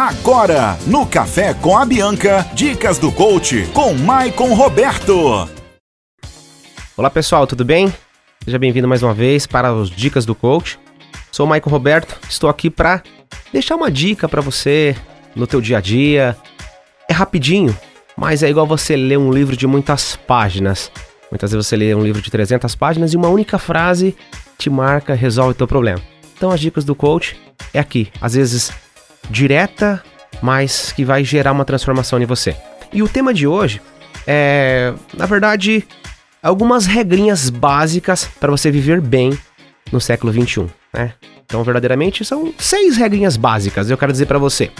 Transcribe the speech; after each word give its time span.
Agora, 0.00 0.78
no 0.86 1.04
Café 1.04 1.52
com 1.54 1.76
a 1.76 1.84
Bianca, 1.84 2.48
dicas 2.54 2.98
do 2.98 3.10
coach 3.10 3.68
com 3.74 3.92
Maicon 3.94 4.54
Roberto. 4.54 5.50
Olá 6.96 7.10
pessoal, 7.10 7.48
tudo 7.48 7.64
bem? 7.64 7.92
Seja 8.44 8.60
bem-vindo 8.60 8.86
mais 8.86 9.02
uma 9.02 9.12
vez 9.12 9.44
para 9.44 9.74
os 9.74 9.90
Dicas 9.90 10.24
do 10.24 10.36
Coach. 10.36 10.78
Sou 11.32 11.44
o 11.44 11.48
Maicon 11.48 11.68
Roberto, 11.68 12.16
estou 12.30 12.48
aqui 12.48 12.70
para 12.70 13.02
deixar 13.52 13.74
uma 13.74 13.90
dica 13.90 14.28
para 14.28 14.40
você 14.40 14.96
no 15.34 15.48
teu 15.48 15.60
dia 15.60 15.78
a 15.78 15.80
dia. 15.80 16.36
É 17.10 17.12
rapidinho, 17.12 17.76
mas 18.16 18.44
é 18.44 18.48
igual 18.48 18.68
você 18.68 18.94
ler 18.94 19.18
um 19.18 19.32
livro 19.32 19.56
de 19.56 19.66
muitas 19.66 20.14
páginas. 20.14 20.92
Muitas 21.28 21.50
vezes 21.50 21.66
você 21.66 21.76
lê 21.76 21.92
um 21.92 22.04
livro 22.04 22.22
de 22.22 22.30
300 22.30 22.72
páginas 22.76 23.12
e 23.12 23.16
uma 23.16 23.30
única 23.30 23.58
frase 23.58 24.16
te 24.56 24.70
marca, 24.70 25.12
resolve 25.12 25.50
o 25.50 25.54
teu 25.54 25.66
problema. 25.66 26.00
Então 26.36 26.52
as 26.52 26.60
dicas 26.60 26.84
do 26.84 26.94
coach 26.94 27.36
é 27.74 27.80
aqui. 27.80 28.12
Às 28.20 28.34
vezes 28.34 28.72
direta, 29.30 30.02
mas 30.42 30.92
que 30.92 31.04
vai 31.04 31.24
gerar 31.24 31.52
uma 31.52 31.64
transformação 31.64 32.20
em 32.20 32.26
você. 32.26 32.56
E 32.92 33.02
o 33.02 33.08
tema 33.08 33.34
de 33.34 33.46
hoje 33.46 33.80
é, 34.30 34.92
na 35.16 35.24
verdade, 35.24 35.86
algumas 36.42 36.84
regrinhas 36.84 37.48
básicas 37.48 38.26
para 38.38 38.50
você 38.50 38.70
viver 38.70 39.00
bem 39.00 39.38
no 39.90 40.00
século 40.00 40.30
21, 40.30 40.68
né? 40.92 41.14
Então, 41.46 41.64
verdadeiramente, 41.64 42.26
são 42.26 42.52
seis 42.58 42.98
regrinhas 42.98 43.38
básicas. 43.38 43.88
Eu 43.88 43.96
quero 43.96 44.12
dizer 44.12 44.26
para 44.26 44.38
você. 44.38 44.70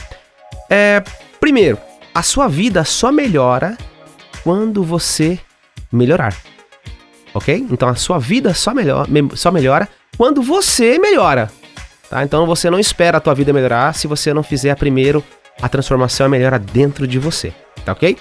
É, 0.69 1.03
primeiro, 1.41 1.79
a 2.15 2.23
sua 2.23 2.47
vida 2.47 2.85
só 2.85 3.11
melhora 3.11 3.79
quando 4.45 4.85
você 4.85 5.39
melhorar. 5.91 6.37
Ok? 7.33 7.67
Então 7.71 7.89
a 7.89 7.95
sua 7.95 8.19
vida 8.19 8.53
só, 8.53 8.75
melhor, 8.75 9.07
só 9.35 9.51
melhora 9.51 9.89
quando 10.17 10.43
você 10.43 10.99
melhora. 10.99 11.51
Tá? 12.09 12.25
Então 12.25 12.47
você 12.47 12.71
não 12.71 12.79
espera 12.79 13.19
a 13.19 13.21
tua 13.21 13.35
vida 13.35 13.53
melhorar 13.53 13.95
se 13.95 14.07
você 14.07 14.33
não 14.33 14.43
fizer 14.43 14.75
primeiro 14.77 15.23
a 15.61 15.69
transformação 15.69 16.25
e 16.25 16.29
a 16.29 16.31
melhora 16.31 16.59
dentro 16.59 17.07
de 17.07 17.19
você, 17.19 17.53
tá 17.85 17.93
ok? 17.93 18.17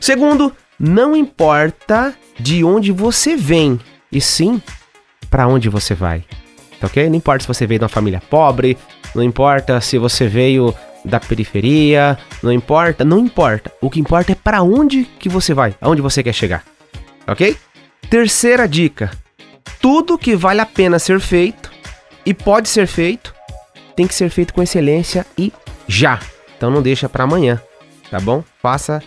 Segundo, 0.00 0.52
não 0.78 1.16
importa 1.16 2.14
de 2.38 2.62
onde 2.62 2.92
você 2.92 3.36
vem, 3.36 3.80
e 4.12 4.20
sim 4.20 4.62
para 5.28 5.46
onde 5.48 5.68
você 5.68 5.94
vai, 5.94 6.24
tá 6.80 6.86
ok? 6.86 7.08
Não 7.08 7.16
importa 7.16 7.42
se 7.42 7.48
você 7.48 7.66
veio 7.66 7.80
de 7.80 7.84
uma 7.84 7.88
família 7.88 8.22
pobre, 8.30 8.78
não 9.14 9.22
importa 9.22 9.80
se 9.80 9.98
você 9.98 10.28
veio 10.28 10.74
da 11.04 11.18
periferia, 11.18 12.16
não 12.42 12.52
importa, 12.52 13.04
não 13.04 13.18
importa. 13.18 13.72
O 13.80 13.90
que 13.90 14.00
importa 14.00 14.32
é 14.32 14.34
para 14.34 14.62
onde 14.62 15.04
que 15.04 15.28
você 15.28 15.52
vai, 15.52 15.74
aonde 15.80 16.00
você 16.00 16.22
quer 16.22 16.32
chegar, 16.32 16.64
ok? 17.26 17.56
Terceira 18.08 18.68
dica: 18.68 19.10
tudo 19.80 20.16
que 20.16 20.36
vale 20.36 20.60
a 20.60 20.66
pena 20.66 20.98
ser 20.98 21.18
feito 21.18 21.77
e 22.24 22.34
pode 22.34 22.68
ser 22.68 22.86
feito, 22.86 23.34
tem 23.96 24.06
que 24.06 24.14
ser 24.14 24.30
feito 24.30 24.54
com 24.54 24.62
excelência 24.62 25.26
e 25.36 25.52
já. 25.86 26.20
Então 26.56 26.70
não 26.70 26.82
deixa 26.82 27.08
para 27.08 27.24
amanhã, 27.24 27.60
tá 28.10 28.20
bom? 28.20 28.44
Faça 28.60 29.02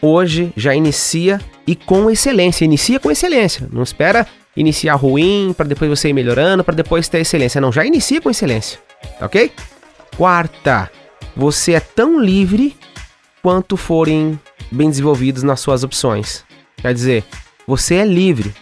hoje, 0.00 0.52
já 0.56 0.74
inicia 0.74 1.40
e 1.66 1.74
com 1.74 2.10
excelência. 2.10 2.64
Inicia 2.64 3.00
com 3.00 3.10
excelência. 3.10 3.68
Não 3.72 3.82
espera 3.82 4.26
iniciar 4.56 4.94
ruim 4.94 5.54
para 5.56 5.66
depois 5.66 5.90
você 5.90 6.08
ir 6.08 6.12
melhorando, 6.12 6.64
para 6.64 6.74
depois 6.74 7.08
ter 7.08 7.20
excelência. 7.20 7.60
Não, 7.60 7.72
já 7.72 7.84
inicia 7.84 8.20
com 8.20 8.30
excelência, 8.30 8.78
tá 9.18 9.26
ok? 9.26 9.52
Quarta, 10.16 10.90
você 11.36 11.72
é 11.72 11.80
tão 11.80 12.18
livre 12.18 12.76
quanto 13.42 13.76
forem 13.76 14.40
bem 14.70 14.88
desenvolvidos 14.88 15.42
nas 15.42 15.60
suas 15.60 15.84
opções. 15.84 16.44
Quer 16.78 16.94
dizer, 16.94 17.24
você 17.66 17.96
é 17.96 18.04
livre, 18.04 18.54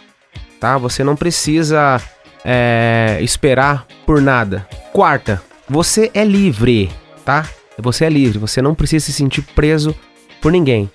tá? 0.59 0.77
Você 0.77 1.03
não 1.03 1.15
precisa 1.15 2.01
é, 2.45 3.17
esperar 3.21 3.87
por 4.05 4.21
nada. 4.21 4.67
Quarta, 4.93 5.41
você 5.67 6.11
é 6.13 6.23
livre, 6.23 6.91
tá? 7.25 7.49
Você 7.79 8.05
é 8.05 8.09
livre, 8.09 8.37
você 8.37 8.61
não 8.61 8.75
precisa 8.75 9.03
se 9.03 9.11
sentir 9.11 9.41
preso 9.41 9.95
por 10.39 10.51
ninguém. 10.51 10.89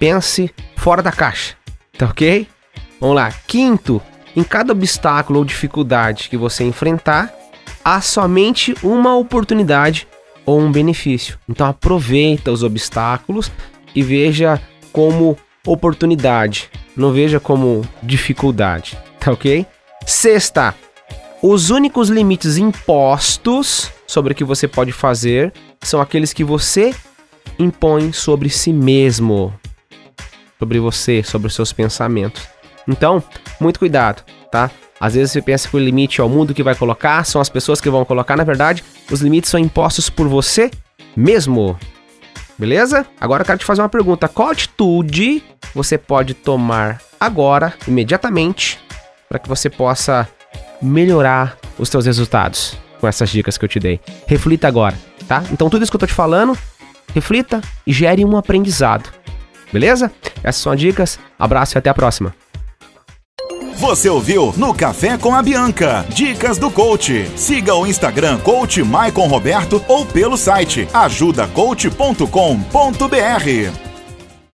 Pense 0.00 0.50
fora 0.74 1.02
da 1.02 1.12
caixa, 1.12 1.54
tá 1.96 2.06
ok? 2.06 2.48
Vamos 2.98 3.14
lá. 3.14 3.30
Quinto, 3.46 4.00
em 4.34 4.42
cada 4.42 4.72
obstáculo 4.72 5.38
ou 5.38 5.44
dificuldade 5.44 6.28
que 6.30 6.36
você 6.36 6.64
enfrentar, 6.64 7.32
há 7.84 8.00
somente 8.00 8.74
uma 8.82 9.14
oportunidade 9.16 10.08
ou 10.46 10.60
um 10.60 10.72
benefício. 10.72 11.38
Então 11.48 11.66
aproveita 11.66 12.50
os 12.50 12.62
obstáculos 12.62 13.52
e 13.94 14.02
veja 14.02 14.60
como 14.92 15.36
oportunidade, 15.66 16.70
não 16.96 17.12
veja 17.12 17.38
como 17.38 17.82
dificuldade, 18.02 18.96
tá 19.18 19.32
ok? 19.32 19.66
Sexta, 20.06 20.74
os 21.48 21.70
únicos 21.70 22.08
limites 22.08 22.56
impostos 22.56 23.92
sobre 24.04 24.32
o 24.32 24.36
que 24.36 24.42
você 24.42 24.66
pode 24.66 24.90
fazer 24.90 25.52
são 25.80 26.00
aqueles 26.00 26.32
que 26.32 26.42
você 26.42 26.92
impõe 27.56 28.12
sobre 28.12 28.50
si 28.50 28.72
mesmo, 28.72 29.54
sobre 30.58 30.80
você, 30.80 31.22
sobre 31.22 31.46
os 31.46 31.54
seus 31.54 31.72
pensamentos. 31.72 32.48
Então, 32.88 33.22
muito 33.60 33.78
cuidado, 33.78 34.24
tá? 34.50 34.72
Às 34.98 35.14
vezes 35.14 35.30
você 35.30 35.40
pensa 35.40 35.68
que 35.68 35.76
o 35.76 35.78
limite 35.78 36.20
é 36.20 36.24
o 36.24 36.28
mundo 36.28 36.52
que 36.52 36.64
vai 36.64 36.74
colocar, 36.74 37.24
são 37.24 37.40
as 37.40 37.48
pessoas 37.48 37.80
que 37.80 37.88
vão 37.88 38.04
colocar, 38.04 38.36
na 38.36 38.42
verdade, 38.42 38.82
os 39.08 39.20
limites 39.20 39.48
são 39.48 39.60
impostos 39.60 40.10
por 40.10 40.26
você 40.26 40.68
mesmo. 41.16 41.78
Beleza? 42.58 43.06
Agora 43.20 43.42
eu 43.42 43.46
quero 43.46 43.58
te 43.60 43.64
fazer 43.64 43.82
uma 43.82 43.88
pergunta: 43.88 44.26
qual 44.26 44.50
atitude 44.50 45.44
você 45.72 45.96
pode 45.96 46.34
tomar 46.34 47.00
agora, 47.20 47.72
imediatamente, 47.86 48.80
para 49.28 49.38
que 49.38 49.48
você 49.48 49.70
possa 49.70 50.28
melhorar 50.80 51.56
os 51.78 51.88
seus 51.88 52.06
resultados 52.06 52.76
com 53.00 53.06
essas 53.06 53.30
dicas 53.30 53.58
que 53.58 53.64
eu 53.64 53.68
te 53.68 53.78
dei. 53.78 54.00
Reflita 54.26 54.68
agora, 54.68 54.96
tá? 55.28 55.42
Então 55.52 55.68
tudo 55.68 55.82
isso 55.82 55.92
que 55.92 55.96
eu 55.96 56.00
tô 56.00 56.06
te 56.06 56.14
falando, 56.14 56.56
reflita 57.14 57.60
e 57.86 57.92
gere 57.92 58.24
um 58.24 58.36
aprendizado. 58.36 59.10
Beleza? 59.72 60.10
Essas 60.42 60.62
são 60.62 60.72
as 60.72 60.80
dicas. 60.80 61.18
Abraço 61.38 61.76
e 61.76 61.78
até 61.78 61.90
a 61.90 61.94
próxima. 61.94 62.34
Você 63.76 64.08
ouviu 64.08 64.54
no 64.56 64.72
Café 64.72 65.18
com 65.18 65.34
a 65.34 65.42
Bianca. 65.42 66.06
Dicas 66.08 66.56
do 66.56 66.70
coach. 66.70 67.30
Siga 67.36 67.74
o 67.74 67.86
Instagram 67.86 68.38
Coach 68.38 68.82
Maicon 68.82 69.26
Roberto 69.26 69.84
ou 69.86 70.06
pelo 70.06 70.38
site 70.38 70.88
ajudacoach.com.br. 70.94 73.85